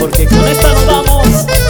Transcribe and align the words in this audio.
porque 0.00 0.26
con 0.26 0.48
esta 0.48 0.72
nos 0.72 0.86
vamos. 0.86 1.69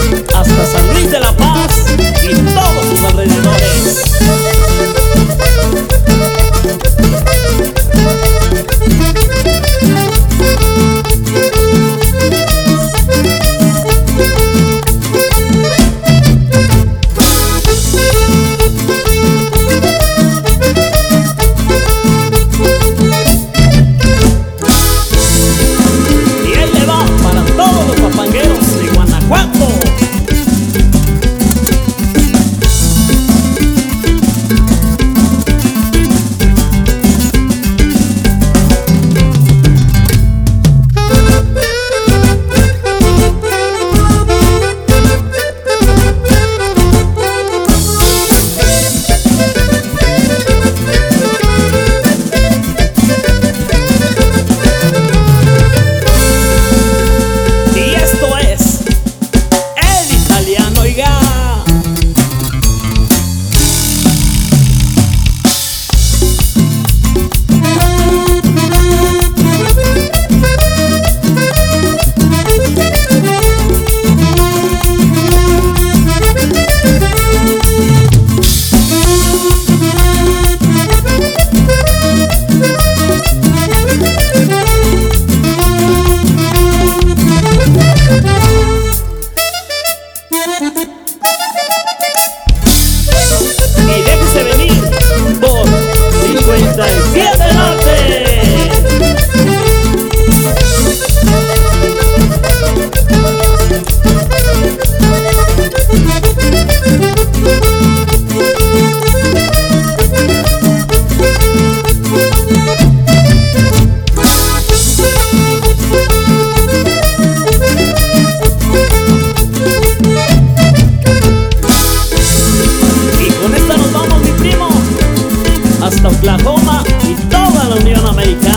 y 127.10 127.15
toda 127.28 127.69
la 127.69 127.76
Unión 127.76 128.06
Americana. 128.06 128.50